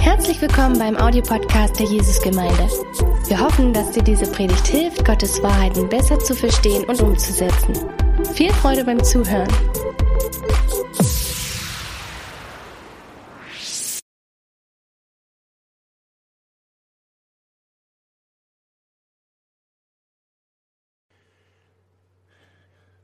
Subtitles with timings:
[0.00, 2.68] Herzlich willkommen beim Audiopodcast der Jesusgemeinde.
[3.26, 7.74] Wir hoffen, dass dir diese Predigt hilft, Gottes Wahrheiten besser zu verstehen und umzusetzen.
[8.34, 9.48] Viel Freude beim Zuhören.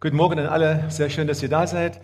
[0.00, 1.98] Guten Morgen an alle, sehr schön, dass ihr da seid.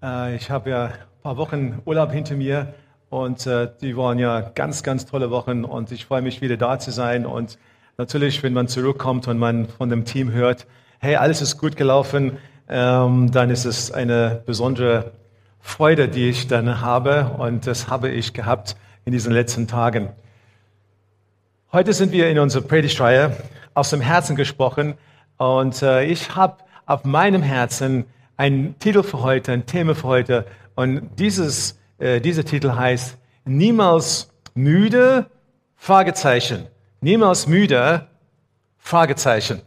[0.00, 0.92] Äh, Ich habe ja ein
[1.24, 2.72] paar Wochen Urlaub hinter mir
[3.12, 6.78] und äh, die waren ja ganz, ganz tolle Wochen und ich freue mich wieder da
[6.78, 7.26] zu sein.
[7.26, 7.58] Und
[7.98, 10.66] natürlich, wenn man zurückkommt und man von dem Team hört,
[10.98, 12.38] hey, alles ist gut gelaufen,
[12.70, 15.12] ähm, dann ist es eine besondere
[15.60, 20.08] Freude, die ich dann habe und das habe ich gehabt in diesen letzten Tagen.
[21.70, 23.36] Heute sind wir in unserer Predigtreihe
[23.74, 24.94] aus dem Herzen gesprochen
[25.36, 28.06] und äh, ich habe auf meinem Herzen
[28.38, 34.30] einen Titel für heute, ein Thema für heute und dieses, äh, dieser Titel heißt Niemals
[34.54, 35.26] müde?
[35.76, 36.66] Fragezeichen.
[37.00, 38.06] Niemals müde?
[38.78, 39.62] Fragezeichen.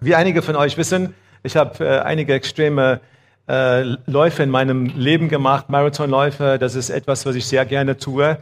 [0.00, 3.00] Wie einige von euch wissen, ich habe äh, einige extreme
[3.48, 6.58] äh, Läufe in meinem Leben gemacht, Marathonläufe.
[6.58, 8.38] Das ist etwas, was ich sehr gerne tue.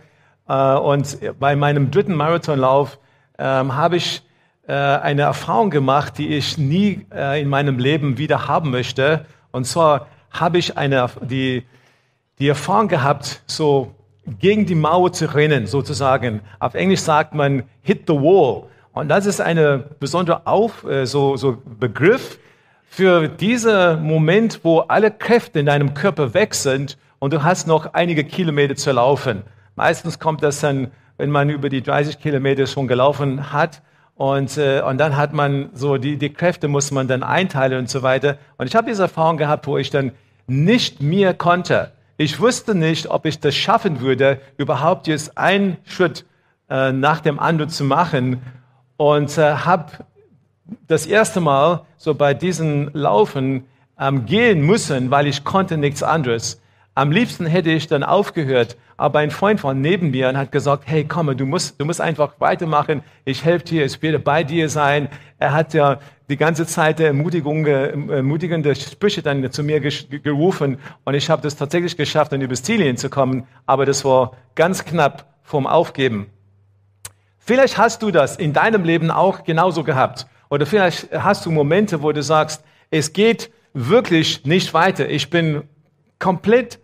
[0.49, 2.99] Äh, und bei meinem dritten Marathonlauf
[3.39, 4.23] ähm, habe ich
[4.67, 9.25] äh, eine Erfahrung gemacht, die ich nie äh, in meinem Leben wieder haben möchte.
[9.51, 11.65] Und zwar habe ich eine, die,
[12.39, 13.95] die Erfahrung gehabt, so
[14.39, 16.41] gegen die Mauer zu rennen, sozusagen.
[16.59, 18.65] Auf Englisch sagt man hit the wall.
[18.93, 22.39] Und das ist eine besondere Auf, äh, so, so Begriff
[22.89, 27.95] für diesen Moment, wo alle Kräfte in deinem Körper weg sind und du hast noch
[27.95, 29.43] einige Kilometer zu laufen.
[29.77, 33.83] Meistens kommt das dann, wenn man über die 30 Kilometer schon gelaufen hat.
[34.17, 37.89] Und, äh, und dann hat man so, die, die Kräfte muss man dann einteilen und
[37.89, 38.37] so weiter.
[38.57, 40.13] Und ich habe diese Erfahrung gehabt, wo ich dann
[40.49, 41.93] nicht mehr konnte.
[42.21, 46.27] Ich wusste nicht, ob ich das schaffen würde, überhaupt jetzt einen Schritt
[46.69, 48.43] äh, nach dem anderen zu machen.
[48.97, 50.05] Und äh, habe
[50.89, 53.67] das erste Mal so bei diesen Laufen
[54.01, 56.61] ähm, gehen müssen, weil ich konnte nichts anderes.
[56.99, 61.05] Am liebsten hätte ich dann aufgehört, aber ein Freund von neben mir hat gesagt, hey,
[61.05, 65.09] komm, du musst, du musst einfach weitermachen, ich helfe dir, ich werde bei dir sein.
[65.39, 71.31] Er hat ja die ganze Zeit Ermutigung, ermutigende Sprüche dann zu mir gerufen und ich
[71.31, 76.27] habe das tatsächlich geschafft, dann übers Ziel hinzukommen, aber das war ganz knapp vom Aufgeben.
[77.39, 82.03] Vielleicht hast du das in deinem Leben auch genauso gehabt oder vielleicht hast du Momente,
[82.03, 85.09] wo du sagst, es geht wirklich nicht weiter.
[85.09, 85.63] Ich bin
[86.19, 86.81] komplett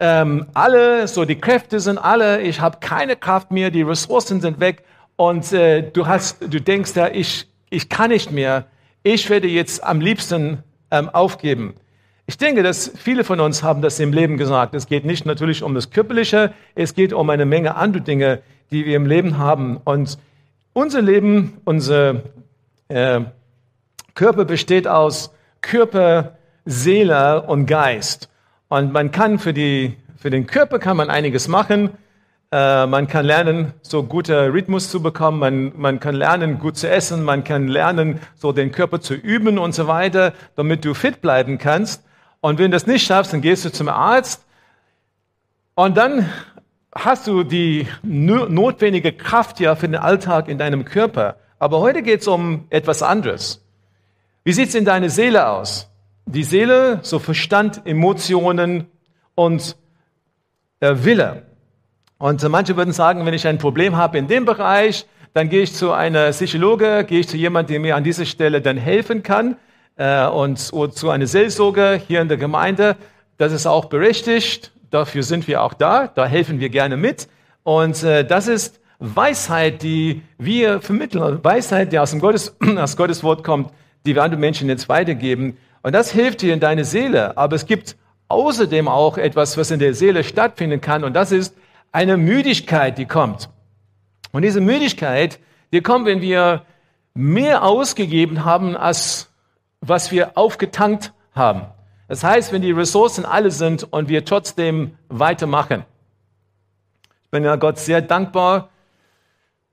[0.00, 4.60] ähm, alle, so die Kräfte sind alle, ich habe keine Kraft mehr, die Ressourcen sind
[4.60, 4.84] weg
[5.16, 8.66] und äh, du hast, du denkst ja, ich, ich kann nicht mehr,
[9.02, 11.74] ich werde jetzt am liebsten ähm, aufgeben.
[12.26, 14.74] Ich denke, dass viele von uns haben das im Leben gesagt.
[14.74, 18.40] Es geht nicht natürlich um das Körperliche, es geht um eine Menge andere Dinge,
[18.70, 19.76] die wir im Leben haben.
[19.76, 20.18] Und
[20.72, 22.22] unser Leben, unser
[22.88, 23.20] äh,
[24.14, 28.30] Körper besteht aus Körper, Seele und Geist.
[28.68, 31.90] Und man kann für, die, für den Körper kann man einiges machen.
[32.50, 35.38] Äh, man kann lernen, so guter Rhythmus zu bekommen.
[35.38, 37.24] Man, man kann lernen, gut zu essen.
[37.24, 41.58] Man kann lernen, so den Körper zu üben und so weiter, damit du fit bleiben
[41.58, 42.04] kannst.
[42.40, 44.44] Und wenn du das nicht schaffst, dann gehst du zum Arzt.
[45.74, 46.30] Und dann
[46.94, 51.36] hast du die notwendige Kraft ja für den Alltag in deinem Körper.
[51.58, 53.64] Aber heute geht es um etwas anderes.
[54.44, 55.90] Wie sieht's in deiner Seele aus?
[56.26, 58.86] Die Seele, so Verstand, Emotionen
[59.34, 59.76] und
[60.80, 61.42] äh, Wille.
[62.18, 65.62] Und äh, manche würden sagen, wenn ich ein Problem habe in dem Bereich, dann gehe
[65.62, 69.22] ich zu einer Psychologe, gehe ich zu jemandem, der mir an dieser Stelle dann helfen
[69.22, 69.56] kann
[69.96, 72.96] äh, und zu einer Seelsorge hier in der Gemeinde.
[73.36, 74.72] Das ist auch berechtigt.
[74.90, 76.06] Dafür sind wir auch da.
[76.06, 77.28] Da helfen wir gerne mit.
[77.64, 81.42] Und äh, das ist Weisheit, die wir vermitteln.
[81.42, 83.72] Weisheit, die aus dem Gottes, aus Gottes Wort kommt,
[84.06, 85.56] die wir anderen Menschen jetzt weitergeben.
[85.84, 87.36] Und das hilft dir in deine Seele.
[87.36, 87.96] Aber es gibt
[88.28, 91.04] außerdem auch etwas, was in der Seele stattfinden kann.
[91.04, 91.54] Und das ist
[91.92, 93.50] eine Müdigkeit, die kommt.
[94.32, 95.38] Und diese Müdigkeit,
[95.74, 96.62] die kommt, wenn wir
[97.12, 99.30] mehr ausgegeben haben, als
[99.82, 101.66] was wir aufgetankt haben.
[102.08, 105.84] Das heißt, wenn die Ressourcen alle sind und wir trotzdem weitermachen.
[107.24, 108.70] Ich bin ja Gott sehr dankbar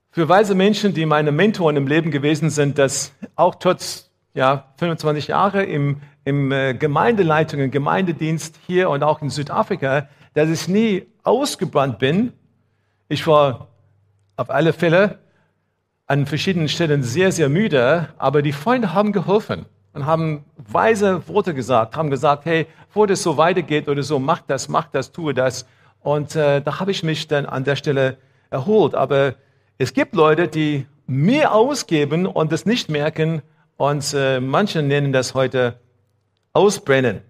[0.09, 5.27] für weise Menschen, die meine Mentoren im Leben gewesen sind, dass auch trotz ja, 25
[5.27, 11.05] Jahre im, im äh, Gemeindeleitung, im Gemeindedienst hier und auch in Südafrika, dass ich nie
[11.23, 12.33] ausgebrannt bin.
[13.09, 13.67] Ich war
[14.37, 15.19] auf alle Fälle
[16.07, 21.53] an verschiedenen Stellen sehr, sehr müde, aber die Freunde haben geholfen und haben weise Worte
[21.53, 25.33] gesagt, haben gesagt, hey, bevor das so weitergeht oder so, mach das, mach das, tue
[25.33, 25.65] das.
[26.01, 28.17] Und äh, da habe ich mich dann an der Stelle
[28.49, 28.95] erholt.
[28.95, 29.35] Aber
[29.77, 33.41] es gibt Leute, die mehr ausgeben und es nicht merken.
[33.81, 35.79] Und äh, manche nennen das heute
[36.53, 37.21] Ausbrennen.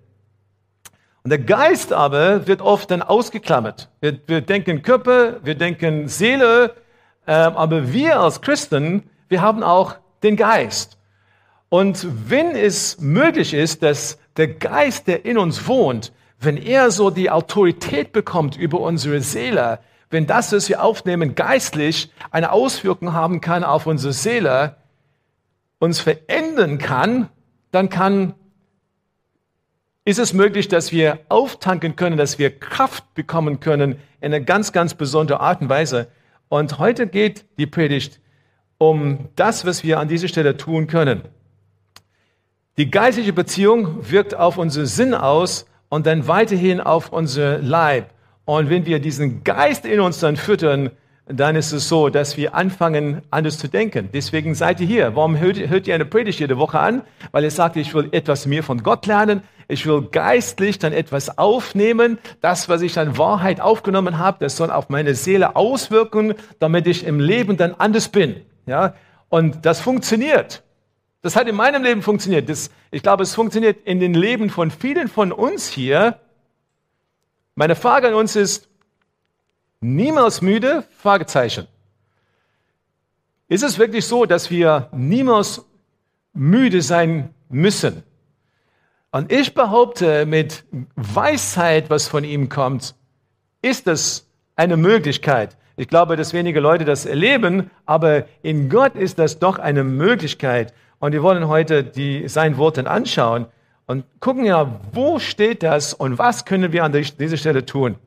[1.23, 3.87] Und der Geist aber wird oft dann ausgeklammert.
[4.01, 6.75] Wir, wir denken Körper, wir denken Seele,
[7.25, 10.97] äh, aber wir als Christen, wir haben auch den Geist.
[11.69, 17.11] Und wenn es möglich ist, dass der Geist, der in uns wohnt, wenn er so
[17.11, 23.39] die Autorität bekommt über unsere Seele, wenn das, was wir aufnehmen, geistlich eine Auswirkung haben
[23.39, 24.75] kann auf unsere Seele,
[25.81, 27.27] uns verändern kann,
[27.71, 28.35] dann kann
[30.05, 34.71] ist es möglich, dass wir auftanken können, dass wir Kraft bekommen können in einer ganz,
[34.71, 36.07] ganz besonderen Art und Weise.
[36.49, 38.19] Und heute geht die Predigt
[38.77, 41.21] um das, was wir an dieser Stelle tun können.
[42.77, 48.11] Die geistliche Beziehung wirkt auf unseren Sinn aus und dann weiterhin auf unser Leib.
[48.45, 50.91] Und wenn wir diesen Geist in uns dann füttern,
[51.27, 54.09] dann ist es so, dass wir anfangen, anders zu denken.
[54.13, 55.15] Deswegen seid ihr hier.
[55.15, 57.03] Warum hört, hört ihr eine Predigt jede Woche an?
[57.31, 59.43] Weil ihr sagt, ich will etwas mehr von Gott lernen.
[59.67, 62.17] Ich will geistlich dann etwas aufnehmen.
[62.41, 67.05] Das, was ich an Wahrheit aufgenommen habe, das soll auf meine Seele auswirken, damit ich
[67.05, 68.41] im Leben dann anders bin.
[68.65, 68.95] Ja?
[69.29, 70.63] Und das funktioniert.
[71.21, 72.49] Das hat in meinem Leben funktioniert.
[72.49, 76.19] Das, ich glaube, es funktioniert in den Leben von vielen von uns hier.
[77.53, 78.70] Meine Frage an uns ist,
[79.83, 80.83] Niemals müde?
[80.99, 81.67] Fragezeichen.
[83.47, 85.65] Ist es wirklich so, dass wir niemals
[86.33, 88.03] müde sein müssen?
[89.11, 90.63] Und ich behaupte, mit
[90.95, 92.93] Weisheit, was von ihm kommt,
[93.63, 95.57] ist das eine Möglichkeit.
[95.77, 100.75] Ich glaube, dass wenige Leute das erleben, aber in Gott ist das doch eine Möglichkeit.
[100.99, 103.47] Und wir wollen heute die, sein Worten anschauen
[103.87, 107.97] und gucken ja, wo steht das und was können wir an dieser Stelle tun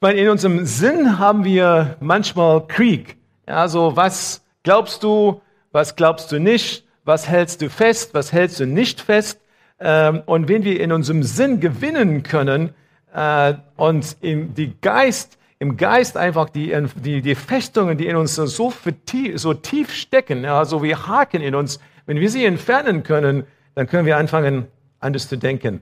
[0.00, 3.16] meine, in unserem Sinn haben wir manchmal Krieg.
[3.46, 5.40] Ja, so was glaubst du,
[5.72, 9.40] was glaubst du nicht, was hältst du fest, was hältst du nicht fest.
[9.80, 12.74] Ähm, und wenn wir in unserem Sinn gewinnen können
[13.12, 18.46] äh, und im, Geist, im Geist einfach die, die, die Festungen, die in uns so,
[18.46, 23.44] so tief stecken, ja, so wie Haken in uns, wenn wir sie entfernen können,
[23.74, 24.66] dann können wir anfangen,
[25.00, 25.80] anders zu denken.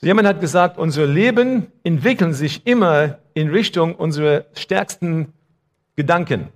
[0.00, 5.32] Jemand hat gesagt, unser Leben entwickelt sich immer in Richtung unserer stärksten
[5.96, 6.48] Gedanken.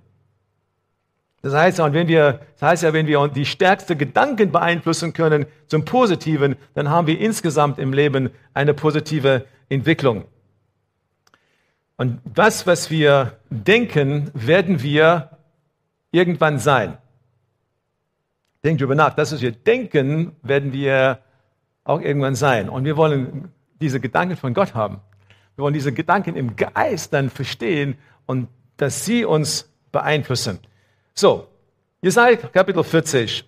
[1.41, 5.47] Das heißt, ja, wenn wir, das heißt ja, wenn wir die stärksten Gedanken beeinflussen können
[5.65, 10.25] zum Positiven, dann haben wir insgesamt im Leben eine positive Entwicklung.
[11.97, 15.37] Und das, was wir denken, werden wir
[16.11, 16.97] irgendwann sein.
[18.63, 19.15] Denkt darüber nach.
[19.15, 21.19] Das, was wir denken, werden wir
[21.83, 22.69] auch irgendwann sein.
[22.69, 25.01] Und wir wollen diese Gedanken von Gott haben.
[25.55, 28.47] Wir wollen diese Gedanken im Geist dann verstehen und
[28.77, 30.59] dass sie uns beeinflussen.
[31.13, 31.47] So,
[32.01, 33.43] Jesaja Kapitel 40,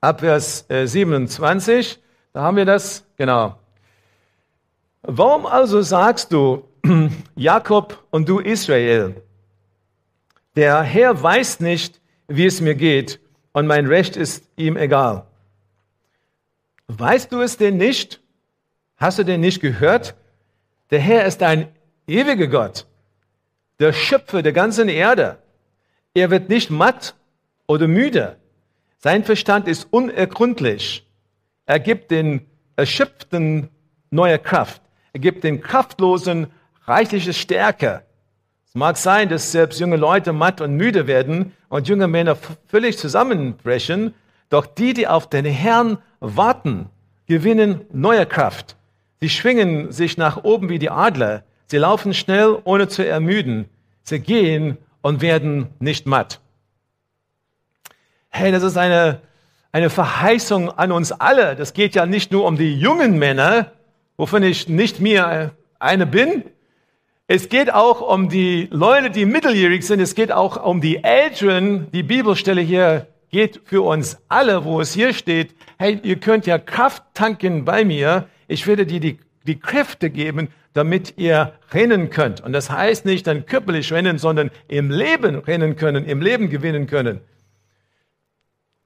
[0.00, 2.00] Abvers 27, äh,
[2.32, 3.58] da haben wir das, genau.
[5.02, 6.64] Warum also sagst du,
[7.36, 9.22] Jakob und du Israel,
[10.56, 13.20] der Herr weiß nicht, wie es mir geht
[13.52, 15.26] und mein Recht ist ihm egal.
[16.88, 18.20] Weißt du es denn nicht?
[18.96, 20.14] Hast du denn nicht gehört?
[20.90, 21.68] Der Herr ist ein
[22.06, 22.86] ewiger Gott,
[23.80, 25.38] der Schöpfer der ganzen Erde.
[26.12, 27.14] Er wird nicht matt
[27.66, 28.36] oder müde.
[28.98, 31.06] Sein Verstand ist unergründlich.
[31.66, 33.68] Er gibt den Erschöpften
[34.10, 34.82] neue Kraft.
[35.12, 36.48] Er gibt den Kraftlosen
[36.86, 38.02] reichliche Stärke.
[38.66, 42.98] Es mag sein, dass selbst junge Leute matt und müde werden und junge Männer völlig
[42.98, 44.14] zusammenbrechen,
[44.50, 46.86] doch die, die auf den Herrn warten,
[47.26, 48.76] gewinnen neue Kraft.
[49.20, 51.44] Sie schwingen sich nach oben wie die Adler.
[51.66, 53.68] Sie laufen schnell, ohne zu ermüden.
[54.02, 56.40] Sie gehen und werden nicht matt.
[58.28, 59.20] Hey, das ist eine,
[59.72, 61.56] eine Verheißung an uns alle.
[61.56, 63.72] Das geht ja nicht nur um die jungen Männer,
[64.16, 66.44] wovon ich nicht mehr eine bin.
[67.26, 70.00] Es geht auch um die Leute, die mitteljährig sind.
[70.00, 71.90] Es geht auch um die Älteren.
[71.92, 76.56] Die Bibelstelle hier geht für uns alle, wo es hier steht, hey, ihr könnt ja
[76.56, 78.28] Kraft tanken bei mir.
[78.46, 82.40] Ich werde dir die, die Kräfte geben, damit ihr rennen könnt.
[82.42, 86.86] Und das heißt nicht dann körperlich rennen, sondern im Leben rennen können, im Leben gewinnen
[86.86, 87.22] können.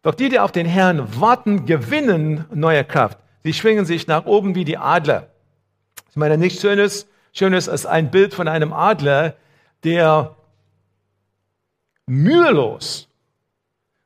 [0.00, 3.18] Doch die, die auf den Herrn warten, gewinnen neue Kraft.
[3.44, 5.28] Sie schwingen sich nach oben wie die Adler.
[6.08, 9.34] Ich meine, nichts Schönes, Schönes als ein Bild von einem Adler,
[9.84, 10.36] der
[12.06, 13.07] mühelos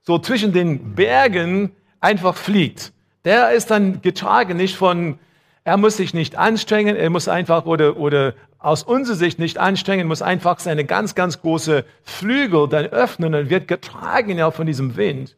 [0.03, 2.93] so zwischen den Bergen einfach fliegt.
[3.25, 5.19] Der ist dann getragen nicht von
[5.65, 10.09] Er muss sich nicht anstrengen, er muss einfach oder, oder aus unserer Sicht nicht anstrengen,
[10.09, 14.97] muss einfach seine ganz, ganz große Flügel dann öffnen und wird getragen ja von diesem
[14.97, 15.37] Wind.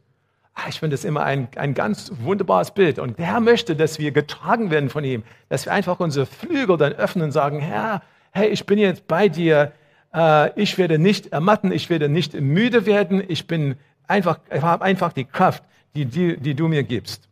[0.54, 2.98] Ah, ich finde das immer ein, ein ganz wunderbares Bild.
[2.98, 6.92] Und der möchte, dass wir getragen werden von ihm, dass wir einfach unsere Flügel dann
[6.92, 9.72] öffnen und sagen, Herr, hey, ich bin jetzt bei dir,
[10.14, 13.76] äh, ich werde nicht ermatten, ich werde nicht müde werden, ich bin
[14.06, 17.28] einfach, habe einfach die Kraft, die, die, die du mir gibst.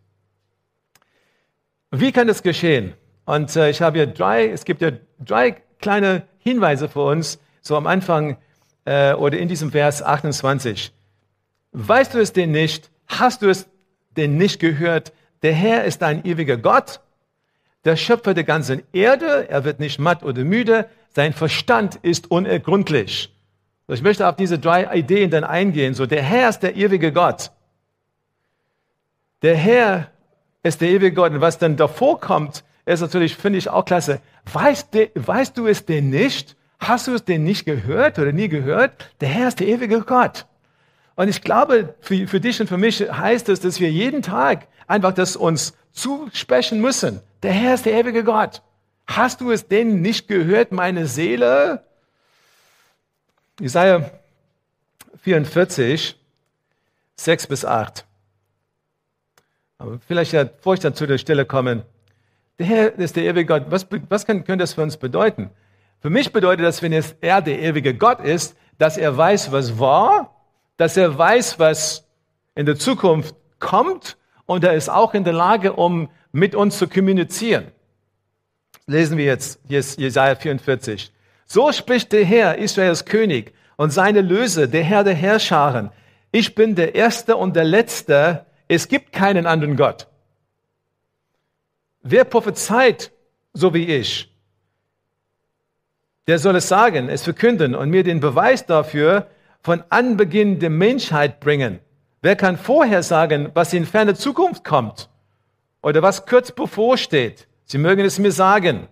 [1.90, 2.94] Wie kann das geschehen?
[3.24, 7.76] Und äh, ich habe hier drei, es gibt ja drei kleine Hinweise für uns, so
[7.76, 8.38] am Anfang
[8.84, 10.92] äh, oder in diesem Vers 28.
[11.72, 12.90] Weißt du es denn nicht?
[13.06, 13.68] Hast du es
[14.16, 15.12] denn nicht gehört?
[15.42, 17.00] Der Herr ist ein ewiger Gott,
[17.84, 19.48] der Schöpfer der ganzen Erde.
[19.48, 20.88] Er wird nicht matt oder müde.
[21.10, 23.34] Sein Verstand ist unergründlich.
[23.92, 25.94] Ich möchte auf diese drei Ideen dann eingehen.
[25.94, 27.50] So, der Herr ist der ewige Gott.
[29.42, 30.08] Der Herr
[30.62, 31.32] ist der ewige Gott.
[31.32, 34.20] Und was dann davor kommt, ist natürlich, finde ich auch klasse.
[34.52, 36.56] Weißt, de, weißt du es denn nicht?
[36.78, 38.92] Hast du es denn nicht gehört oder nie gehört?
[39.20, 40.46] Der Herr ist der ewige Gott.
[41.14, 44.66] Und ich glaube, für, für dich und für mich heißt es, dass wir jeden Tag
[44.86, 47.20] einfach das uns zusprechen müssen.
[47.42, 48.62] Der Herr ist der ewige Gott.
[49.06, 51.84] Hast du es denn nicht gehört, meine Seele?
[53.60, 54.10] Jesaja
[55.22, 56.16] 44,
[57.16, 58.04] 6 bis 8.
[59.78, 61.84] Aber vielleicht, bevor ich dann zu der Stelle komme,
[62.58, 63.64] der Herr ist der ewige Gott.
[63.70, 65.50] Was, was kann, könnte das für uns bedeuten?
[66.00, 70.32] Für mich bedeutet das, wenn er der ewige Gott ist, dass er weiß, was war
[70.76, 72.08] dass er weiß, was
[72.54, 74.16] in der Zukunft kommt
[74.46, 77.70] und er ist auch in der Lage, um mit uns zu kommunizieren.
[78.86, 81.12] Lesen wir jetzt Jesaja 44.
[81.52, 85.90] So spricht der Herr, Israels König und seine Löse, der Herr der Herrscharen.
[86.30, 88.46] Ich bin der Erste und der Letzte.
[88.68, 90.08] Es gibt keinen anderen Gott.
[92.00, 93.12] Wer prophezeit,
[93.52, 94.34] so wie ich,
[96.26, 99.26] der soll es sagen, es verkünden und mir den Beweis dafür
[99.60, 101.80] von Anbeginn der Menschheit bringen?
[102.22, 105.10] Wer kann vorher sagen, was in ferne Zukunft kommt
[105.82, 107.46] oder was kurz bevorsteht?
[107.66, 108.88] Sie mögen es mir sagen.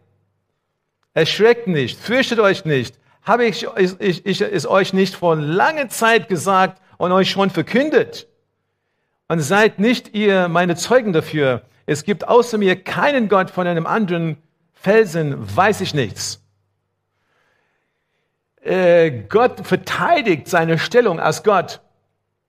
[1.15, 2.99] Erschreckt nicht, fürchtet euch nicht.
[3.23, 8.29] Habe ich, ich, ich es euch nicht vor langer Zeit gesagt und euch schon verkündet?
[9.29, 11.63] Und seid nicht ihr meine Zeugen dafür.
[11.87, 14.39] Es gibt außer mir keinen Gott von einem anderen
[14.73, 16.43] Felsen, weiß ich nichts.
[18.63, 21.81] Äh, Gott verteidigt seine Stellung als Gott,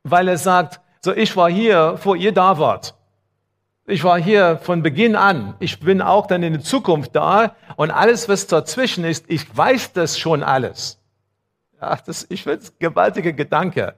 [0.03, 2.95] weil er sagt, so ich war hier, vor ihr da wart.
[3.87, 5.55] Ich war hier von Beginn an.
[5.59, 9.93] Ich bin auch dann in der Zukunft da und alles, was dazwischen ist, ich weiß
[9.93, 10.99] das schon alles.
[11.81, 13.95] Ja, das, ich finde es gewaltiger Gedanke.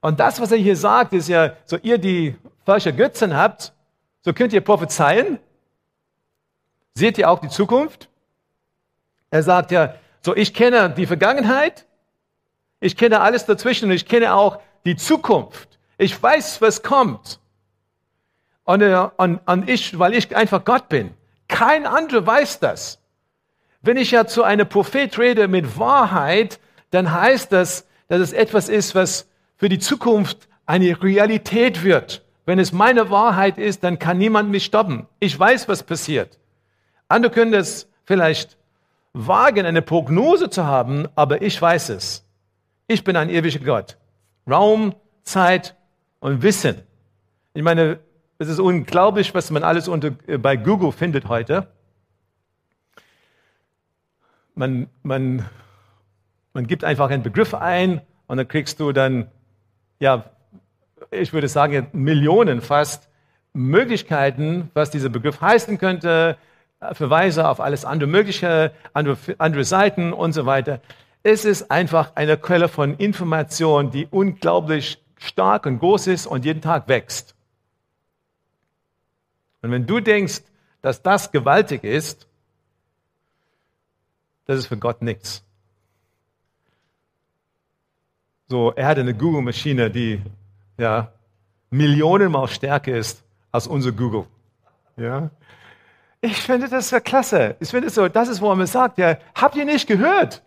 [0.00, 3.72] Und das, was er hier sagt, ist ja, so ihr, die falsche Götzen habt,
[4.20, 5.38] so könnt ihr prophezeien.
[6.94, 8.08] Seht ihr auch die Zukunft?
[9.30, 11.86] Er sagt ja, so, ich kenne die Vergangenheit,
[12.80, 15.78] ich kenne alles dazwischen und ich kenne auch die Zukunft.
[15.96, 17.40] Ich weiß, was kommt.
[18.68, 21.14] Und, und, und ich, weil ich einfach Gott bin.
[21.48, 22.98] Kein anderer weiß das.
[23.80, 26.60] Wenn ich ja zu einem Prophet rede mit Wahrheit,
[26.90, 32.22] dann heißt das, dass es etwas ist, was für die Zukunft eine Realität wird.
[32.44, 35.06] Wenn es meine Wahrheit ist, dann kann niemand mich stoppen.
[35.18, 36.38] Ich weiß, was passiert.
[37.08, 38.58] Andere können das vielleicht
[39.14, 42.22] wagen, eine Prognose zu haben, aber ich weiß es.
[42.86, 43.96] Ich bin ein ewiger Gott.
[44.46, 45.74] Raum, Zeit
[46.20, 46.82] und Wissen.
[47.54, 48.00] Ich meine,
[48.38, 51.66] es ist unglaublich, was man alles unter, äh, bei Google findet heute.
[54.54, 55.44] Man, man,
[56.52, 59.30] man gibt einfach einen Begriff ein und dann kriegst du dann,
[59.98, 60.24] ja,
[61.10, 63.08] ich würde sagen, Millionen fast
[63.52, 66.36] Möglichkeiten, was dieser Begriff heißen könnte,
[66.92, 70.80] Verweise auf alles andere Mögliche, andere, andere Seiten und so weiter.
[71.24, 76.60] Es ist einfach eine Quelle von Information, die unglaublich stark und groß ist und jeden
[76.60, 77.34] Tag wächst.
[79.62, 80.42] Und wenn du denkst,
[80.82, 82.26] dass das gewaltig ist,
[84.46, 85.44] das ist für Gott nichts.
[88.48, 90.22] So, er hat eine Google-Maschine, die
[90.78, 91.12] ja
[91.70, 93.22] Millionenmal stärker ist
[93.52, 94.24] als unser Google.
[94.96, 95.30] Ja,
[96.20, 97.56] ich finde das ja klasse.
[97.60, 100.42] Ich finde so, das ist, wo man sagt, ja, habt ihr nicht gehört?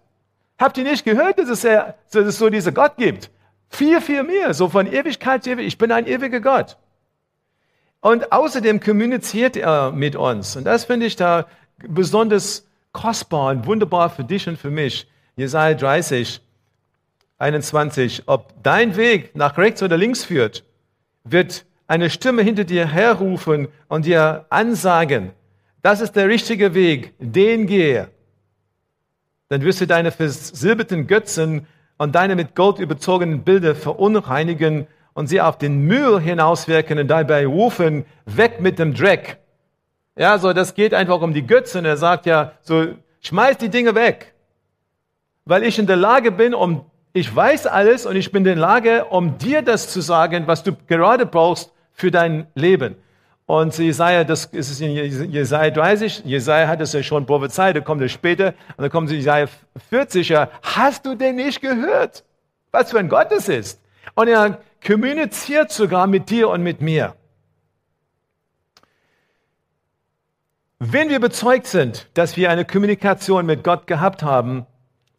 [0.59, 3.31] Habt ihr nicht gehört, dass es, dass es so dieser Gott gibt?
[3.69, 5.67] Viel, viel mehr, so von Ewigkeit zu Ewigkeit.
[5.67, 6.77] Ich bin ein ewiger Gott.
[8.01, 10.55] Und außerdem kommuniziert er mit uns.
[10.55, 15.07] Und das finde ich da besonders kostbar und wunderbar für dich und für mich.
[15.35, 16.41] Jesaja 30,
[17.37, 18.23] 21.
[18.25, 20.63] Ob dein Weg nach rechts oder links führt,
[21.23, 25.31] wird eine Stimme hinter dir herrufen und dir ansagen,
[25.81, 28.09] das ist der richtige Weg, den gehe,
[29.49, 31.67] dann wirst du deine versilberten Götzen
[31.97, 37.45] und deine mit Gold überzogenen Bilder verunreinigen und sie auf den Müll hinauswirken und dabei
[37.45, 39.37] rufen, weg mit dem Dreck.
[40.15, 41.85] Ja, so, das geht einfach um die Götzen.
[41.85, 42.87] Er sagt ja, so,
[43.21, 44.33] schmeiß die Dinge weg.
[45.45, 48.55] Weil ich in der Lage bin, um, ich weiß alles und ich bin in der
[48.55, 52.95] Lage, um dir das zu sagen, was du gerade brauchst für dein Leben.
[53.45, 54.91] Und Jesaja, das ist in
[55.31, 59.11] Jesaja 30, Jesaja hat es ja schon prophezeit, da kommt es später, und dann kommt
[59.11, 59.47] Jesaja
[59.89, 62.23] 40, ja, hast du denn nicht gehört,
[62.71, 63.81] was für ein Gott es ist?
[64.15, 67.15] Und er kommuniziert sogar mit dir und mit mir.
[70.79, 74.65] Wenn wir überzeugt sind, dass wir eine Kommunikation mit Gott gehabt haben,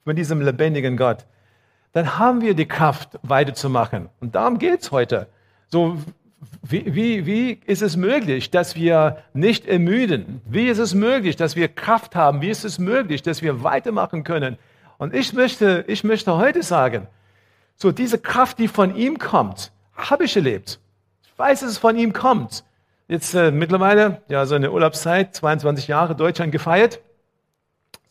[0.04, 1.24] mit diesem lebendigen Gott,
[1.92, 4.08] dann haben wir die Kraft, weiterzumachen.
[4.20, 5.28] Und darum geht's heute.
[5.68, 5.98] So,
[6.62, 10.40] wie, wie, wie ist es möglich, dass wir nicht ermüden?
[10.46, 12.40] Wie ist es möglich, dass wir Kraft haben?
[12.40, 14.58] Wie ist es möglich, dass wir weitermachen können?
[14.98, 17.06] Und ich möchte, ich möchte heute sagen,
[17.76, 20.78] so diese Kraft, die von ihm kommt, habe ich erlebt.
[21.24, 22.64] Ich weiß, dass es von ihm kommt.
[23.08, 27.00] Jetzt äh, mittlerweile, ja, so eine Urlaubszeit, 22 Jahre Deutschland gefeiert.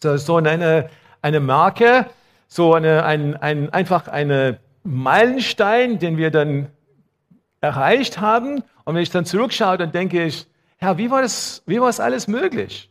[0.01, 0.89] So, so eine,
[1.21, 2.07] eine Marke,
[2.47, 6.67] so eine, ein, ein, einfach eine Meilenstein, den wir dann
[7.61, 8.63] erreicht haben.
[8.83, 11.99] Und wenn ich dann zurückschaue, dann denke ich, Herr, wie war das, wie war das
[11.99, 12.89] alles möglich?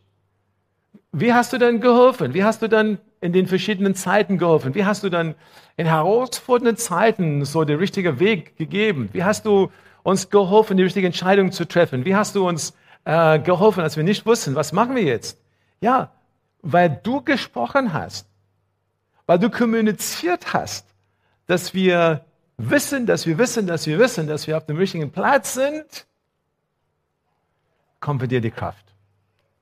[1.11, 2.33] Wie hast du dann geholfen?
[2.33, 4.75] Wie hast du dann in den verschiedenen Zeiten geholfen?
[4.75, 5.35] Wie hast du dann
[5.77, 9.09] in herausfordernden Zeiten so den richtigen Weg gegeben?
[9.13, 9.71] Wie hast du
[10.03, 12.03] uns geholfen, die richtige Entscheidung zu treffen?
[12.03, 12.73] Wie hast du uns
[13.05, 15.39] äh, geholfen, als wir nicht wussten, was machen wir jetzt?
[15.79, 16.11] Ja,
[16.61, 18.27] weil du gesprochen hast,
[19.25, 20.87] weil du kommuniziert hast,
[21.47, 22.25] dass wir
[22.57, 26.05] wissen, dass wir wissen, dass wir wissen, dass wir auf dem richtigen Platz sind,
[27.99, 28.85] kommt bei dir die Kraft.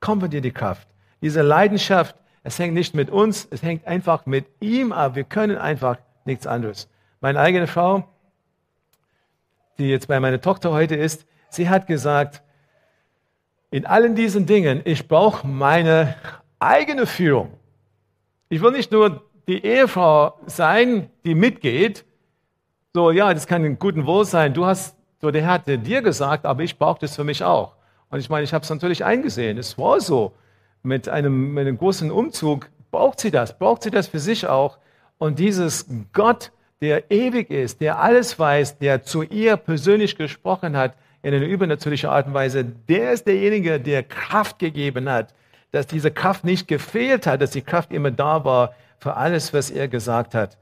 [0.00, 0.88] Kommt bei dir die Kraft.
[1.22, 5.14] Diese Leidenschaft, es hängt nicht mit uns, es hängt einfach mit ihm ab.
[5.14, 6.88] Wir können einfach nichts anderes.
[7.20, 8.04] Meine eigene Frau,
[9.78, 12.42] die jetzt bei meiner Tochter heute ist, sie hat gesagt,
[13.70, 16.16] in allen diesen Dingen, ich brauche meine
[16.58, 17.52] eigene Führung.
[18.48, 22.04] Ich will nicht nur die Ehefrau sein, die mitgeht,
[22.92, 24.52] so, ja, das kann ein guten Wohl sein.
[24.52, 27.76] Du hast, so, der Herr hat dir gesagt, aber ich brauche das für mich auch.
[28.10, 29.58] Und ich meine, ich habe es natürlich eingesehen.
[29.58, 30.32] Es war so.
[30.82, 34.78] Mit einem, mit einem großen Umzug braucht sie das, braucht sie das für sich auch.
[35.18, 40.94] Und dieses Gott, der ewig ist, der alles weiß, der zu ihr persönlich gesprochen hat,
[41.22, 45.34] in einer übernatürlichen Art und Weise, der ist derjenige, der Kraft gegeben hat,
[45.70, 49.70] dass diese Kraft nicht gefehlt hat, dass die Kraft immer da war für alles, was
[49.70, 50.56] er gesagt hat.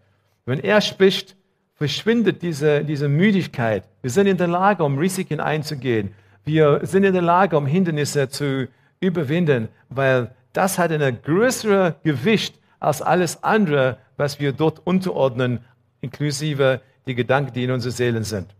[0.44, 1.36] Wenn er spricht,
[1.74, 3.84] verschwindet diese, diese Müdigkeit.
[4.02, 6.12] Wir sind in der Lage, um Risiken einzugehen.
[6.44, 8.68] Wir sind in der Lage, um Hindernisse zu
[9.00, 15.64] überwinden, weil das hat ein größeres Gewicht als alles andere, was wir dort unterordnen,
[16.00, 18.54] inklusive die Gedanken, die in unseren Seelen sind.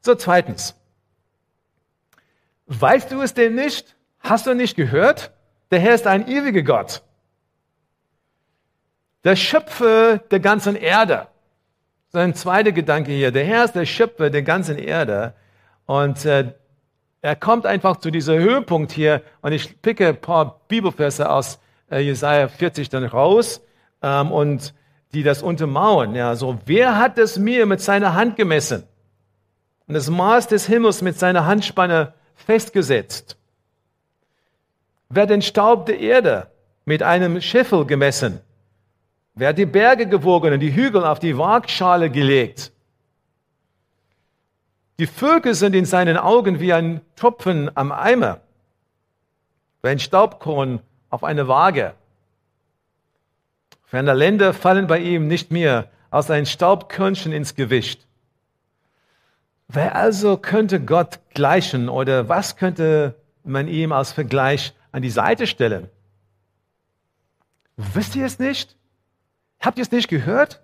[0.00, 0.74] So, zweitens.
[2.66, 3.96] Weißt du es denn nicht?
[4.20, 5.32] Hast du nicht gehört?
[5.70, 7.02] Der Herr ist ein ewiger Gott.
[9.24, 11.28] Der Schöpfer der ganzen Erde.
[12.08, 13.30] Sein zweiter Gedanke hier.
[13.30, 15.34] Der Herr ist der Schöpfer der ganzen Erde.
[15.86, 16.52] Und äh,
[17.22, 19.22] er kommt einfach zu diesem Höhepunkt hier.
[19.40, 23.62] Und ich picke ein paar Bibelverse aus äh, Jesaja 40 dann raus
[24.02, 24.74] ähm, und
[25.14, 26.16] die das untermauern.
[26.16, 28.82] Ja, so, wer hat es mir mit seiner Hand gemessen?
[29.86, 33.36] Und das Maß des Himmels mit seiner Handspanne festgesetzt?
[35.08, 36.48] Wer den Staub der Erde
[36.84, 38.40] mit einem Scheffel gemessen?
[39.34, 42.72] Wer hat die Berge gewogen und die Hügel auf die Waagschale gelegt?
[45.02, 48.38] Die Vögel sind in seinen Augen wie ein Tropfen am Eimer,
[49.82, 50.78] wie ein Staubkorn
[51.10, 51.94] auf eine Waage.
[53.82, 58.06] Ferner Länder fallen bei ihm nicht mehr als ein Staubkörnchen ins Gewicht.
[59.66, 65.48] Wer also könnte Gott gleichen oder was könnte man ihm als Vergleich an die Seite
[65.48, 65.90] stellen?
[67.76, 68.76] Wisst ihr es nicht?
[69.58, 70.62] Habt ihr es nicht gehört?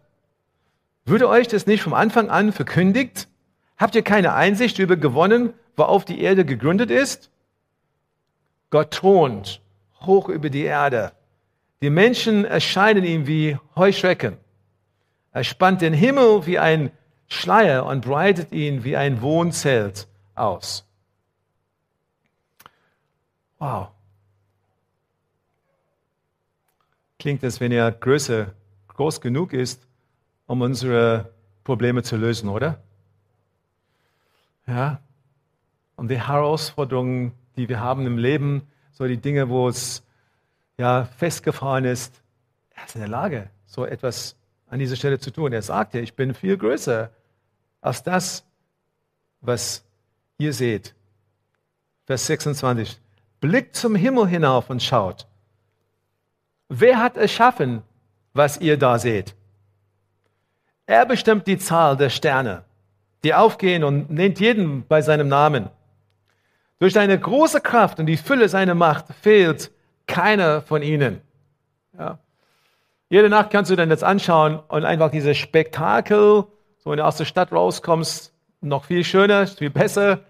[1.05, 3.27] Würde euch das nicht vom Anfang an verkündigt?
[3.79, 7.31] Habt ihr keine Einsicht über gewonnen, worauf die Erde gegründet ist?
[8.71, 9.63] Gott thront
[10.01, 11.13] hoch über die Erde.
[11.81, 14.37] Die Menschen erscheinen ihm wie Heuschrecken.
[15.33, 16.91] Er spannt den Himmel wie ein
[17.29, 20.85] Schleier und breitet ihn wie ein Wohnzelt aus.
[23.59, 23.89] Wow.
[27.19, 28.53] Klingt es, wenn er größer
[28.89, 29.87] groß genug ist,
[30.47, 31.33] um unsere
[31.65, 32.81] Probleme zu lösen, oder?
[34.69, 35.01] Ja.
[35.97, 40.05] Um die Herausforderungen, die wir haben im Leben, so die Dinge, wo es
[40.77, 42.23] ja festgefahren ist.
[42.71, 44.37] Er ist in der Lage, so etwas
[44.69, 45.53] an dieser Stelle zu tun.
[45.53, 47.11] Er sagte, ich bin viel größer
[47.81, 48.45] als das,
[49.41, 49.85] was
[50.37, 50.95] ihr seht.
[52.07, 53.01] Vers 26.
[53.41, 55.27] Blickt zum Himmel hinauf und schaut.
[56.69, 57.83] Wer hat erschaffen,
[58.35, 59.35] was ihr da seht?
[60.87, 62.65] Er bestimmt die Zahl der Sterne,
[63.25, 65.71] die aufgehen und nennt jeden bei seinem Namen.
[66.79, 69.73] Durch seine große Kraft und die Fülle seiner Macht fehlt
[70.07, 71.21] keiner von ihnen.
[71.99, 72.19] Ja.
[73.11, 76.45] Jede Nacht kannst du dann jetzt anschauen und einfach dieses Spektakel,
[76.79, 80.21] so wenn du aus der Stadt rauskommst, noch viel schöner, viel besser.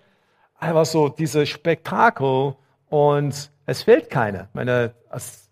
[0.59, 2.55] Einfach so dieses Spektakel
[2.89, 4.49] und es fehlt keiner.
[4.55, 4.95] Meine,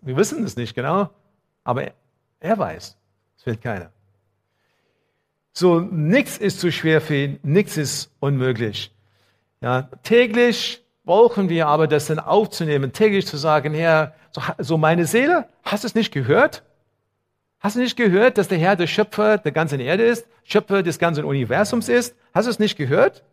[0.02, 1.10] wir wissen es nicht genau,
[1.64, 1.90] aber
[2.40, 2.96] er weiß,
[3.36, 3.90] es fehlt keiner.
[5.58, 8.92] So, nichts ist zu schwer für ihn, nichts ist unmöglich.
[9.62, 15.06] Ja, täglich brauchen wir aber das dann aufzunehmen, täglich zu sagen, Herr, so, so meine
[15.06, 16.62] Seele, hast du es nicht gehört?
[17.58, 20.98] Hast du nicht gehört, dass der Herr der Schöpfer der ganzen Erde ist, Schöpfer des
[20.98, 22.14] ganzen Universums ist?
[22.34, 23.24] Hast du es nicht gehört?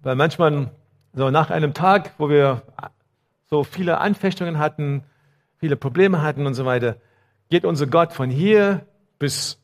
[0.00, 0.72] Weil manchmal,
[1.14, 2.62] so nach einem Tag, wo wir
[3.48, 5.04] so viele Anfechtungen hatten,
[5.58, 6.96] viele Probleme hatten und so weiter,
[7.48, 8.84] geht unser Gott von hier
[9.20, 9.60] bis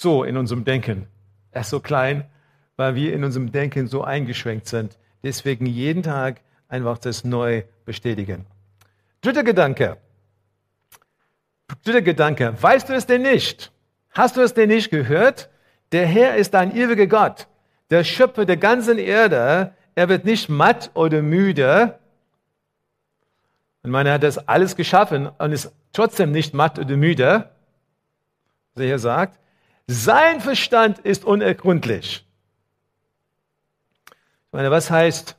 [0.00, 1.06] so in unserem Denken.
[1.50, 2.24] Er ist so klein,
[2.76, 4.98] weil wir in unserem Denken so eingeschränkt sind.
[5.22, 8.46] Deswegen jeden Tag einfach das neu bestätigen.
[9.20, 9.98] Dritter Gedanke.
[11.84, 12.54] Dritter Gedanke.
[12.60, 13.70] Weißt du es denn nicht?
[14.10, 15.48] Hast du es denn nicht gehört?
[15.92, 17.46] Der Herr ist ein ewiger Gott,
[17.90, 19.74] der Schöpfer der ganzen Erde.
[19.94, 21.98] Er wird nicht matt oder müde.
[23.82, 27.50] Und er hat das alles geschaffen und ist trotzdem nicht matt oder müde.
[28.74, 29.38] Was er hier sagt.
[29.86, 32.24] Sein Verstand ist unergründlich.
[34.06, 35.36] Ich meine, was heißt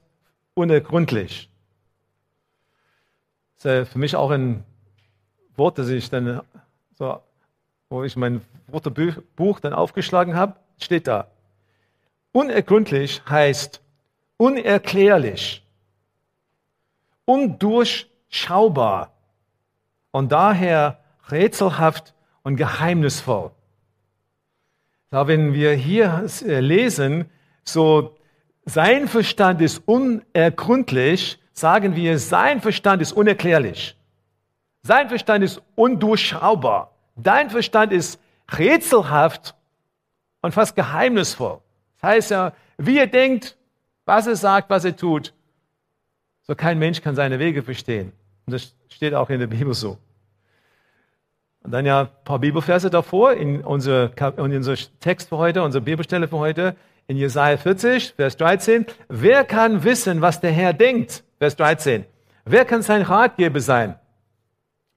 [0.53, 1.49] unergründlich?
[3.61, 4.63] Das ist für mich auch ein
[5.55, 6.41] Wort, das ich dann
[6.97, 7.21] so,
[7.89, 11.27] wo ich mein Wörterbuch dann aufgeschlagen habe, steht da.
[12.31, 13.81] Unergründlich heißt
[14.37, 15.63] unerklärlich,
[17.25, 19.13] undurchschaubar
[20.11, 23.51] und daher rätselhaft und geheimnisvoll.
[25.13, 27.25] Da, wenn wir hier äh, lesen,
[27.63, 28.15] so
[28.65, 33.95] sein Verstand ist unergründlich, sagen wir, sein Verstand ist unerklärlich.
[34.81, 36.95] Sein Verstand ist undurchschaubar.
[37.15, 38.19] Dein Verstand ist
[38.51, 39.53] rätselhaft
[40.41, 41.59] und fast geheimnisvoll.
[42.01, 43.55] Das heißt ja, wie er denkt,
[44.05, 45.31] was er sagt, was er tut,
[46.41, 48.13] so kein Mensch kann seine Wege verstehen.
[48.47, 49.99] Und das steht auch in der Bibel so.
[51.63, 55.81] Und dann ja ein paar Bibelverse davor in unser, in unser Text für heute, unsere
[55.81, 56.75] Bibelstelle für heute,
[57.07, 58.85] in Jesaja 40, Vers 13.
[59.09, 61.23] Wer kann wissen, was der Herr denkt?
[61.37, 62.05] Vers 13.
[62.45, 63.95] Wer kann sein Ratgeber sein?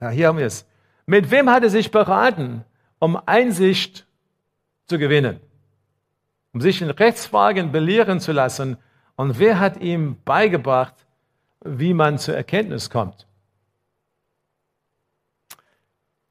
[0.00, 0.66] Ja, hier haben wir es.
[1.06, 2.64] Mit wem hat er sich beraten,
[2.98, 4.06] um Einsicht
[4.86, 5.40] zu gewinnen?
[6.52, 8.76] Um sich in Rechtsfragen belehren zu lassen?
[9.14, 10.94] Und wer hat ihm beigebracht,
[11.64, 13.26] wie man zur Erkenntnis kommt?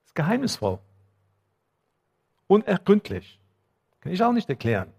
[0.03, 0.79] Das geheimnisvoll.
[2.47, 3.39] Unergründlich.
[4.01, 4.91] Kann ich auch nicht erklären.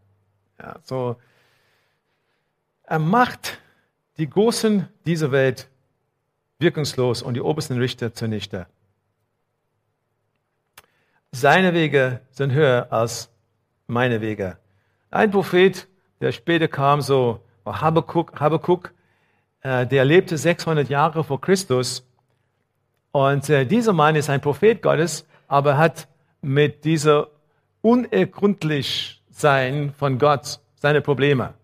[0.59, 1.16] Ja, so,
[2.85, 3.59] er macht
[4.16, 5.68] die Großen dieser Welt
[6.59, 8.66] wirkungslos und die obersten Richter zunichte.
[11.33, 13.29] Seine Wege sind höher als
[13.87, 14.57] meine Wege.
[15.11, 15.87] Ein Prophet,
[16.20, 18.94] der später kam, so Habakkuk, Habakkuk
[19.66, 22.07] äh, der lebte 600 Jahre vor Christus.
[23.16, 26.07] Und äh, dieser Mann ist ein Prophet Gottes, aber hat
[26.42, 27.29] mit dieser
[27.81, 31.55] unergründlich sein von Gott seine Probleme.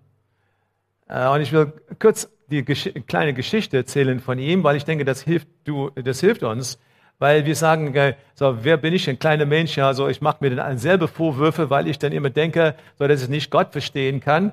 [1.08, 5.04] Äh, und ich will kurz die Gesch kleine Geschichte erzählen von ihm, weil ich denke,
[5.04, 6.78] das hilft, du, das hilft uns.
[7.18, 7.94] Weil wir sagen,
[8.34, 11.86] so, wer bin ich, ein kleiner Mensch, ja, ich mache mir dann selber Vorwürfe, weil
[11.86, 14.52] ich dann immer denke, so, dass ich nicht Gott verstehen kann.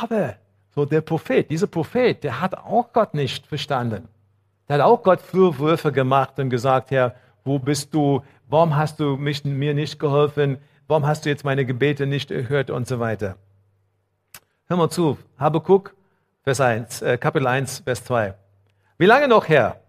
[0.00, 0.36] Aber
[0.72, 4.08] so der Prophet, dieser Prophet, der hat auch Gott nicht verstanden.
[4.68, 8.22] Der hat auch Gott Vorwürfe gemacht und gesagt, Herr, wo bist du?
[8.48, 10.58] Warum hast du mich, mir nicht geholfen?
[10.86, 13.36] Warum hast du jetzt meine Gebete nicht erhört und so weiter?
[14.66, 15.94] Hör mal zu, Habakuk
[16.42, 18.34] Vers 1, äh, Kapitel 1, Vers 2.
[18.98, 19.80] Wie lange noch, Herr?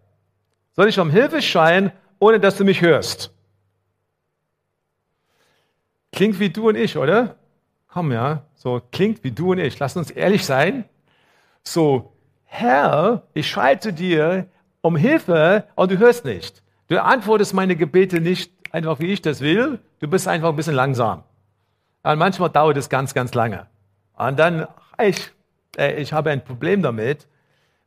[0.74, 3.32] Soll ich um Hilfe schreien, ohne dass du mich hörst?
[6.12, 7.36] Klingt wie du und ich, oder?
[7.88, 9.80] Komm, ja, so klingt wie du und ich.
[9.80, 10.86] Lass uns ehrlich sein.
[11.62, 12.14] So,
[12.46, 14.48] Herr, ich schreie zu dir
[14.86, 16.62] um Hilfe und du hörst nicht.
[16.88, 19.80] Du antwortest meine Gebete nicht einfach, wie ich das will.
[20.00, 21.24] Du bist einfach ein bisschen langsam.
[22.04, 23.66] Und manchmal dauert es ganz, ganz lange.
[24.16, 24.68] Und dann,
[25.02, 25.32] ich
[25.78, 27.28] äh, ich habe ein Problem damit,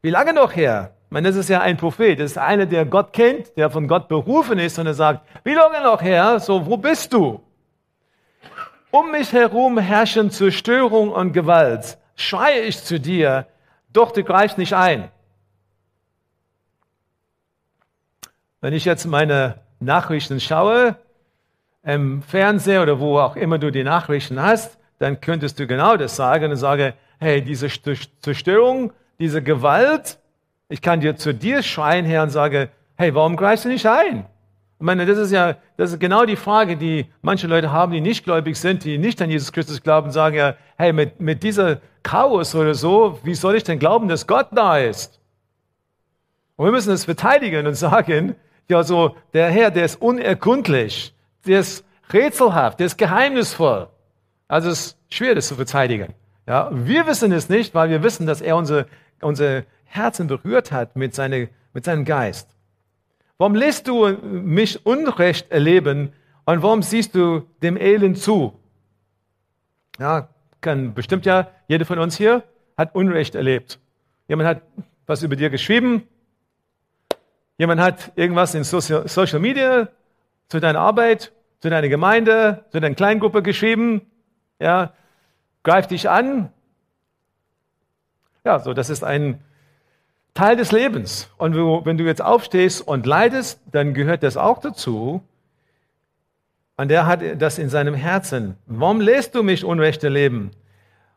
[0.00, 0.92] Wie lange noch her?
[1.10, 4.08] Meine, das ist ja ein Prophet, das ist einer, der Gott kennt, der von Gott
[4.08, 6.38] berufen ist und er sagt, wie lange noch her?
[6.38, 7.40] So, wo bist du?
[8.92, 11.98] Um mich herum herrschen Zerstörung und Gewalt.
[12.14, 13.46] Schreie ich zu dir,
[13.92, 15.10] doch du greifst nicht ein.
[18.60, 20.96] Wenn ich jetzt meine Nachrichten schaue,
[21.84, 26.16] im Fernsehen oder wo auch immer du die Nachrichten hast, dann könntest du genau das
[26.16, 27.68] sagen und sagen, hey, diese
[28.20, 30.18] Zerstörung, diese Gewalt,
[30.68, 34.26] ich kann dir zu dir schreien her und sage, hey, warum greifst du nicht ein?
[34.80, 38.00] Ich meine, das ist ja, das ist genau die Frage, die manche Leute haben, die
[38.00, 41.80] nicht gläubig sind, die nicht an Jesus Christus glauben, sagen ja, hey, mit, mit dieser
[42.02, 45.20] Chaos oder so, wie soll ich denn glauben, dass Gott da ist?
[46.56, 48.34] Und wir müssen es verteidigen und sagen,
[48.68, 51.14] ja, so, der Herr, der ist unerkundlich,
[51.46, 53.88] der ist rätselhaft, der ist geheimnisvoll.
[54.46, 56.14] Also es ist schwer, das zu verteidigen.
[56.46, 58.86] Ja, wir wissen es nicht, weil wir wissen, dass er unsere,
[59.20, 62.48] unsere Herzen berührt hat mit, seine, mit seinem Geist.
[63.36, 66.12] Warum lässt du mich Unrecht erleben
[66.44, 68.52] und warum siehst du dem Elend zu?
[69.98, 70.28] Ja,
[70.60, 72.42] kann bestimmt ja, jeder von uns hier
[72.76, 73.78] hat Unrecht erlebt.
[74.28, 74.62] Jemand hat
[75.06, 76.02] was über dir geschrieben,
[77.58, 79.88] jemand hat irgendwas in Social Media
[80.48, 84.02] zu deiner Arbeit, zu deiner Gemeinde, zu deiner Kleingruppe geschrieben,
[84.60, 84.92] ja,
[85.62, 86.50] greift dich an.
[88.44, 89.40] Ja, so, das ist ein
[90.34, 91.28] Teil des Lebens.
[91.36, 95.22] Und wenn du jetzt aufstehst und leidest, dann gehört das auch dazu.
[96.76, 98.56] Und der hat das in seinem Herzen.
[98.66, 100.52] Warum lässt du mich Unrechte leben?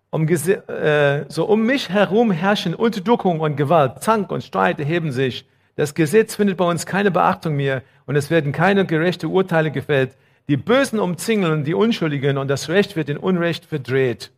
[0.10, 5.46] Um, äh, so um mich herum herrschen Unterdrückung und Gewalt, Zank und Streit erheben sich.
[5.82, 10.16] Das Gesetz findet bei uns keine Beachtung mehr und es werden keine gerechte Urteile gefällt.
[10.48, 14.32] Die Bösen umzingeln die Unschuldigen und das Recht wird in Unrecht verdreht.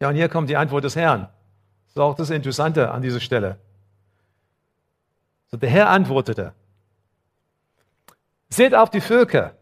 [0.00, 1.28] Ja, und hier kommt die Antwort des Herrn.
[1.84, 3.60] Das ist auch das Interessante an dieser Stelle.
[5.46, 6.54] So, der Herr antwortete,
[8.48, 9.54] seht auf die Völker,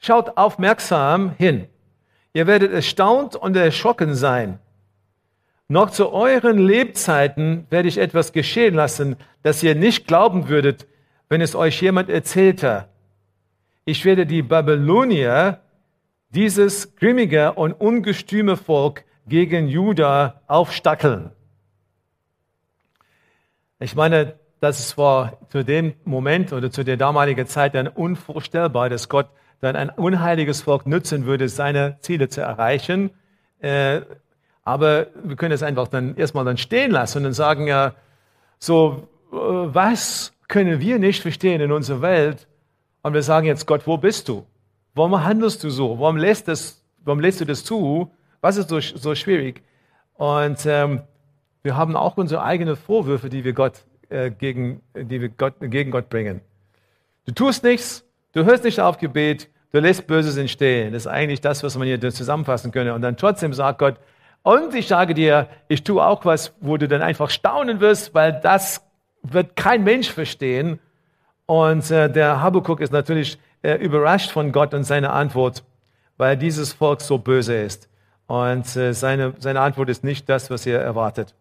[0.00, 1.68] schaut aufmerksam hin.
[2.32, 4.58] Ihr werdet erstaunt und erschrocken sein.
[5.68, 10.86] Noch zu euren Lebzeiten werde ich etwas geschehen lassen, das ihr nicht glauben würdet,
[11.28, 12.88] wenn es euch jemand erzählte.
[13.84, 15.60] Ich werde die Babylonier,
[16.30, 21.30] dieses grimmige und ungestüme Volk, gegen Juda aufstackeln.
[23.80, 29.08] Ich meine, das war zu dem Moment oder zu der damaligen Zeit dann unvorstellbar, dass
[29.08, 29.28] Gott
[29.60, 33.10] dann ein unheiliges Volk nutzen würde, seine Ziele zu erreichen.
[33.58, 34.02] Äh,
[34.66, 37.94] aber wir können es einfach dann erstmal dann stehen lassen und dann sagen ja,
[38.58, 42.48] so, äh, was können wir nicht verstehen in unserer Welt?
[43.02, 44.44] Und wir sagen jetzt, Gott, wo bist du?
[44.92, 46.00] Warum handelst du so?
[46.00, 48.10] Warum lässt, das, warum lässt du das zu?
[48.40, 49.62] Was ist so, so schwierig?
[50.14, 51.02] Und ähm,
[51.62, 55.92] wir haben auch unsere eigenen Vorwürfe, die wir Gott, äh, gegen, die wir Gott, gegen
[55.92, 56.40] Gott bringen.
[57.24, 60.92] Du tust nichts, du hörst nicht auf Gebet, du lässt Böses entstehen.
[60.92, 62.94] Das ist eigentlich das, was man hier zusammenfassen könnte.
[62.94, 63.94] Und dann trotzdem sagt Gott,
[64.46, 68.32] und ich sage dir, ich tue auch was, wo du dann einfach staunen wirst, weil
[68.44, 68.80] das
[69.24, 70.78] wird kein Mensch verstehen.
[71.46, 75.64] Und äh, der Habakuk ist natürlich äh, überrascht von Gott und seiner Antwort,
[76.16, 77.88] weil dieses Volk so böse ist.
[78.28, 81.34] Und äh, seine, seine Antwort ist nicht das, was er erwartet.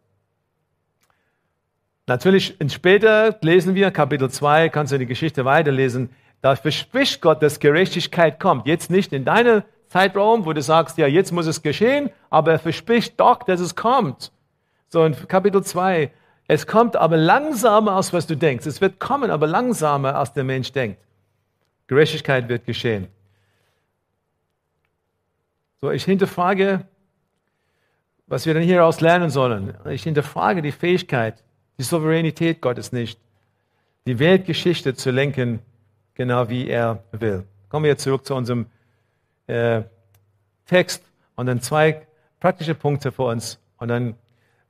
[2.08, 6.10] Natürlich, später lesen wir, Kapitel 2, kannst du die Geschichte weiterlesen,
[6.42, 8.66] da verspricht Gott, dass Gerechtigkeit kommt.
[8.66, 9.62] Jetzt nicht in deinem
[9.96, 13.78] Zeitraum, wo du sagst, ja, jetzt muss es geschehen, aber er verspricht doch, dass es
[13.78, 14.34] kommt.
[14.90, 16.12] So in Kapitel 2,
[16.48, 18.66] es kommt aber langsamer, als was du denkst.
[18.66, 21.00] Es wird kommen, aber langsamer, als der Mensch denkt.
[21.88, 23.08] Gerechtigkeit wird geschehen.
[25.80, 26.86] So, ich hinterfrage,
[28.28, 29.74] was wir dann hieraus lernen sollen.
[29.90, 31.42] Ich hinterfrage die Fähigkeit,
[31.78, 33.18] die Souveränität Gottes nicht,
[34.08, 35.62] die Weltgeschichte zu lenken,
[36.16, 37.46] genau wie er will.
[37.70, 38.66] Kommen wir jetzt zurück zu unserem
[39.48, 39.84] äh,
[40.66, 41.02] Text
[41.38, 42.06] und dann zwei
[42.40, 44.16] praktische Punkte für uns und dann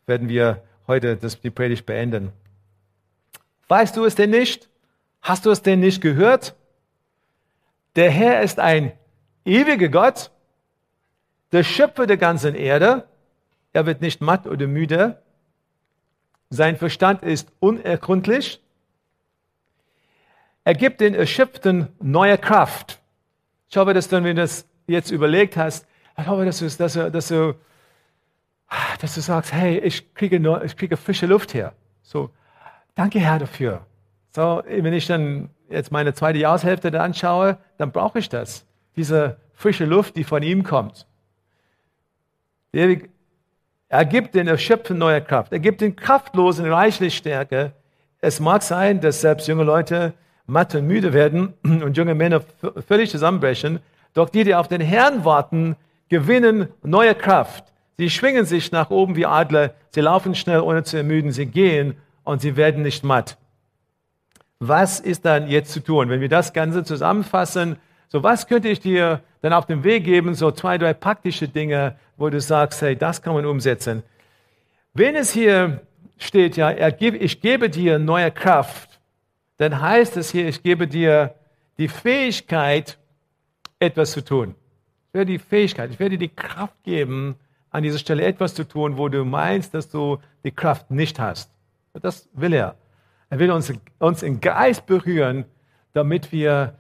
[0.06, 2.32] werden wir heute das, die Predigt beenden.
[3.67, 4.69] Weißt du es denn nicht?
[5.21, 6.56] Hast du es denn nicht gehört?
[7.95, 8.91] Der Herr ist ein
[9.45, 10.32] ewiger Gott,
[11.51, 13.08] der Schöpfer der ganzen Erde.
[13.73, 15.21] Er wird nicht matt oder müde.
[16.49, 18.62] Sein Verstand ist unergründlich.
[20.63, 22.99] Er gibt den Erschöpften neue Kraft.
[23.69, 26.93] Ich hoffe, dass du, wenn du das jetzt überlegt hast, ich hoffe, dass du, dass
[26.93, 27.56] du, dass du,
[29.01, 31.73] dass du sagst, hey, ich kriege, nur, ich kriege frische Luft her.
[32.01, 32.30] So,
[32.95, 33.86] danke Herr dafür.
[34.30, 38.65] So, wenn ich dann jetzt meine zweite Jahreshälfte dann anschaue, dann brauche ich das.
[38.95, 41.08] Diese frische Luft, die von ihm kommt.
[42.71, 45.54] Er gibt den Erschöpfen neue Kraft.
[45.54, 47.71] Er gibt den Kraftlosen reichlich Stärke.
[48.19, 50.13] Es mag sein, dass selbst junge Leute
[50.47, 52.41] matt und müde werden und junge Männer
[52.88, 53.80] völlig zusammenbrechen.
[54.13, 55.75] Doch die, die auf den Herrn warten,
[56.10, 57.65] gewinnen neue Kraft.
[57.98, 59.74] Sie schwingen sich nach oben wie Adler.
[59.89, 61.32] Sie laufen schnell, ohne zu ermüden.
[61.32, 63.38] Sie gehen und sie werden nicht matt.
[64.60, 66.10] Was ist dann jetzt zu tun?
[66.10, 70.36] Wenn wir das Ganze zusammenfassen, so was könnte ich dir dann auf den Weg geben?
[70.36, 74.04] So zwei, drei praktische Dinge, wo du sagst, hey, das kann man umsetzen.
[74.94, 75.82] Wenn es hier
[76.18, 79.00] steht, ja, ich gebe dir neue Kraft,
[79.58, 81.36] dann heißt es hier, ich gebe dir
[81.78, 82.98] die Fähigkeit,
[83.80, 84.56] etwas zu tun.
[85.15, 87.36] Ich werde die Fähigkeit, ich werde dir die Kraft geben,
[87.69, 91.49] an dieser Stelle etwas zu tun, wo du meinst, dass du die Kraft nicht hast.
[91.93, 92.75] Das will er.
[93.30, 95.45] Er will uns, uns im Geist berühren,
[95.93, 96.73] damit wir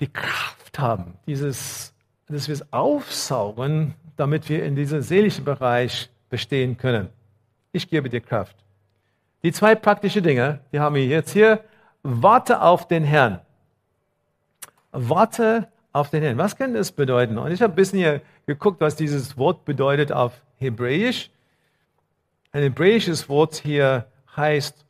[0.00, 1.92] die Kraft haben, dieses,
[2.28, 7.10] dass wir es aufsaugen, damit wir in diesem seelischen Bereich bestehen können.
[7.72, 8.56] Ich gebe dir Kraft.
[9.42, 11.62] Die zwei praktischen Dinge, die haben wir jetzt hier.
[12.02, 13.40] Warte auf den Herrn.
[14.92, 16.38] Warte auf den Herrn.
[16.38, 17.38] Was kann das bedeuten?
[17.38, 21.30] Und ich habe ein bisschen hier geguckt, was dieses Wort bedeutet auf Hebräisch.
[22.52, 24.84] Ein hebräisches Wort hier heißt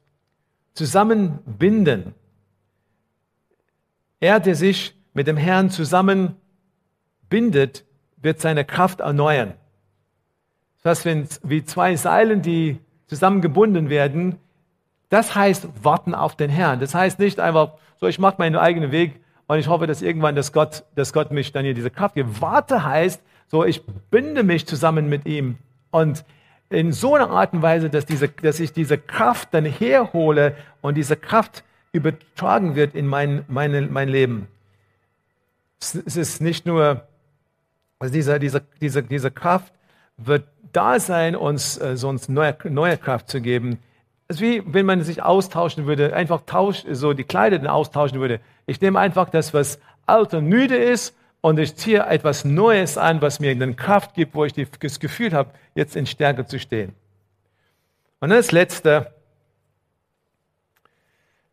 [0.75, 2.15] zusammenbinden.
[4.21, 7.85] Er, der sich mit dem Herrn zusammenbindet,
[8.17, 9.55] wird seine Kraft erneuern.
[10.83, 14.39] Das heißt, wie zwei Seilen, die zusammengebunden werden,
[15.09, 16.81] das heißt warten auf den Herrn.
[16.81, 20.37] Das heißt nicht einfach, so ich mache meinen eigenen Weg und ich hoffe, dass irgendwann,
[20.37, 22.41] dass Gott, dass Gott mich dann hier diese Kraft gibt.
[22.41, 25.57] Warte heißt, so ich binde mich zusammen mit ihm
[25.91, 26.25] und
[26.71, 30.97] in so einer Art und Weise, dass, diese, dass ich diese Kraft dann herhole und
[30.97, 34.49] diese Kraft übertragen wird in mein, meine, mein Leben.
[35.81, 37.07] Es ist nicht nur,
[37.99, 39.73] also diese, diese, diese, diese Kraft
[40.19, 43.79] wird da sein, uns, äh, uns neue, neue Kraft zu geben.
[44.29, 48.41] Es ist wie wenn man sich austauschen würde, einfach tausch, so die Kleider austauschen würde.
[48.67, 53.23] Ich nehme einfach das, was alt und müde ist und ich ziehe etwas Neues an,
[53.23, 56.95] was mir dann Kraft gibt, wo ich das Gefühl habe, jetzt in Stärke zu stehen.
[58.21, 59.15] Und dann das Letzte,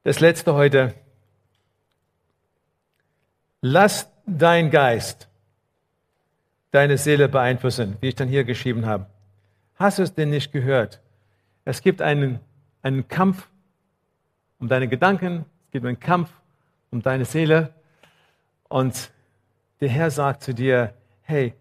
[0.04, 0.94] das Letzte heute.
[3.62, 5.28] Lass dein Geist
[6.72, 9.06] deine Seele beeinflussen, wie ich dann hier geschrieben habe.
[9.76, 11.02] Hast du es denn nicht gehört?
[11.64, 12.40] Es gibt einen,
[12.86, 13.50] einen Kampf
[14.60, 16.30] um deine Gedanken, es gibt einen Kampf
[16.91, 17.74] um deine Seele
[18.69, 19.12] und
[19.82, 20.93] der Herr sagt zu dir,
[21.24, 21.56] hey,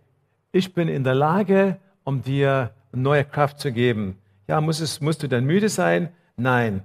[0.53, 4.19] ich bin in der Lage, um dir neue Kraft zu geben.
[4.47, 6.11] Ja, es, musst du dann müde sein?
[6.37, 6.83] Nein.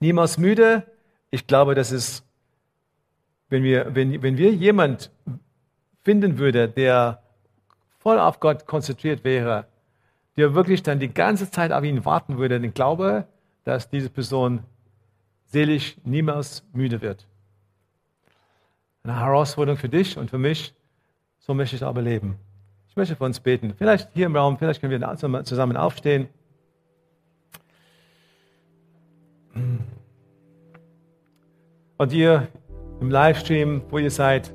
[0.00, 0.82] Niemals müde.
[1.30, 2.24] Ich glaube, das ist,
[3.48, 5.12] wenn wir, wenn, wenn wir jemand
[6.02, 7.22] finden würde, der
[8.00, 9.66] voll auf Gott konzentriert wäre,
[10.38, 13.26] der wirklich dann die ganze Zeit auf ihn warten würde, dann glaube,
[13.64, 14.62] dass diese Person
[15.44, 17.26] seelisch niemals müde wird
[19.08, 20.74] eine Herausforderung für dich und für mich.
[21.38, 22.36] So möchte ich aber leben.
[22.88, 23.74] Ich möchte für uns beten.
[23.76, 26.28] Vielleicht hier im Raum, vielleicht können wir zusammen aufstehen.
[31.96, 32.48] Und ihr
[33.00, 34.52] im Livestream, wo ihr seid,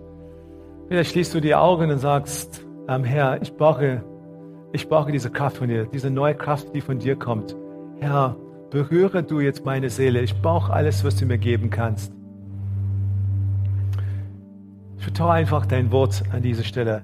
[0.87, 4.03] vielleicht schließt du die Augen und sagst, ähm, Herr, ich brauche,
[4.73, 7.55] ich brauche diese Kraft von dir, diese neue Kraft, die von dir kommt.
[7.99, 8.35] Herr,
[8.71, 10.21] berühre du jetzt meine Seele.
[10.21, 12.11] Ich brauche alles, was du mir geben kannst.
[14.97, 17.03] Ich vertraue einfach dein Wort an dieser Stelle.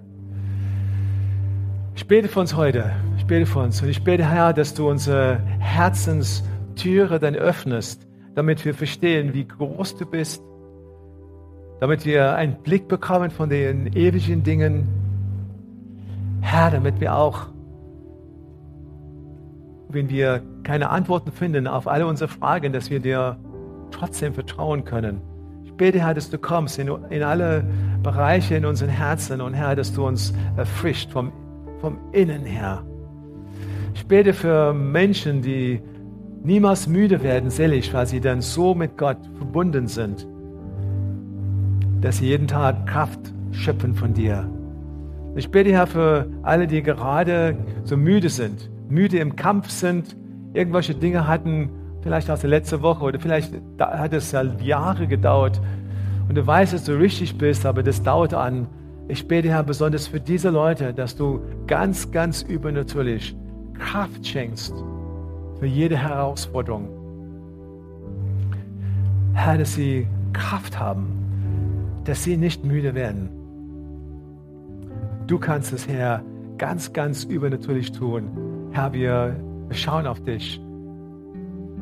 [1.95, 2.91] Ich bete für uns heute.
[3.17, 3.81] Ich bete für uns.
[3.83, 9.95] Und ich bete, Herr, dass du unsere Herzenstüre dann öffnest, damit wir verstehen, wie groß
[9.97, 10.41] du bist.
[11.81, 14.87] Damit wir einen Blick bekommen von den ewigen Dingen.
[16.41, 17.47] Herr, damit wir auch,
[19.89, 23.37] wenn wir keine Antworten finden auf alle unsere Fragen, dass wir dir
[23.91, 25.21] trotzdem vertrauen können
[25.79, 27.63] bete, Herr, dass du kommst in, in alle
[28.03, 31.31] Bereiche in unseren Herzen und Herr, dass du uns erfrischt vom,
[31.79, 32.83] vom Innen her.
[33.95, 35.81] Ich bete für Menschen, die
[36.43, 40.27] niemals müde werden, selig, weil sie dann so mit Gott verbunden sind,
[42.01, 43.19] dass sie jeden Tag Kraft
[43.51, 44.47] schöpfen von dir.
[45.35, 50.15] Ich bete, Herr, für alle, die gerade so müde sind, müde im Kampf sind,
[50.53, 51.69] irgendwelche Dinge hatten,
[52.01, 55.61] vielleicht aus der letzten Woche oder vielleicht hat es ja Jahre gedauert
[56.27, 58.67] und du weißt, dass du richtig bist, aber das dauert an.
[59.07, 63.35] Ich bete, Herr, besonders für diese Leute, dass du ganz, ganz übernatürlich
[63.73, 64.73] Kraft schenkst
[65.59, 66.89] für jede Herausforderung.
[69.33, 71.07] Herr, dass sie Kraft haben,
[72.03, 73.29] dass sie nicht müde werden.
[75.25, 76.23] Du kannst es, Herr,
[76.59, 78.48] ganz, ganz übernatürlich tun.
[78.79, 79.35] Herr, wir
[79.71, 80.57] schauen auf dich.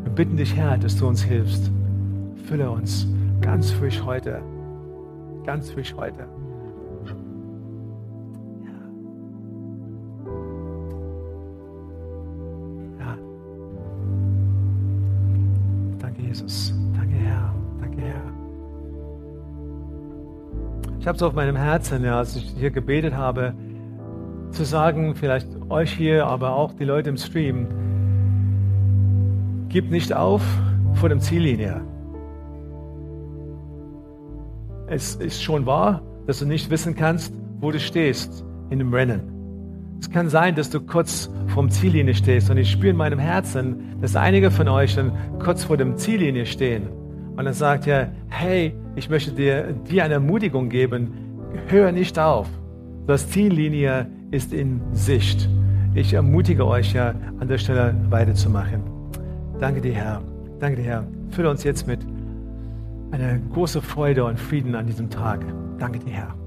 [0.02, 1.72] Wir bitten dich, Herr, dass du uns hilfst.
[2.48, 3.08] Fülle uns
[3.40, 4.42] ganz frisch heute.
[5.46, 6.26] Ganz frisch heute.
[13.00, 13.16] Ja.
[16.00, 16.74] Danke, Jesus.
[16.96, 17.54] Danke, Herr.
[17.80, 18.24] Danke, Herr.
[21.00, 23.54] Ich habe es auf meinem Herzen, ja, als ich hier gebetet habe,
[24.52, 27.68] zu sagen, vielleicht euch hier, aber auch die Leute im Stream,
[29.70, 30.42] gib nicht auf
[30.94, 31.82] vor dem Ziellinie.
[34.88, 39.34] Es ist schon wahr, dass du nicht wissen kannst, wo du stehst in dem Rennen.
[40.00, 44.00] Es kann sein, dass du kurz vorm Ziellinie stehst und ich spüre in meinem Herzen,
[44.00, 46.90] dass einige von euch dann kurz vor dem Ziellinie stehen
[47.36, 51.12] und dann sagt er, hey, ich möchte dir, dir eine Ermutigung geben,
[51.68, 52.48] hör nicht auf.
[53.06, 55.50] Das Ziellinie ist in Sicht.
[55.94, 58.82] Ich ermutige euch ja an der Stelle weiterzumachen.
[59.60, 60.22] Danke dir, Herr.
[60.60, 61.04] Danke dir, Herr.
[61.32, 62.00] Fülle uns jetzt mit
[63.12, 65.46] einer großen Freude und Frieden an diesem Tag.
[65.80, 66.47] Danke dir, Herr.